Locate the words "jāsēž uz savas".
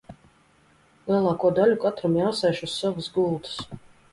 2.23-3.11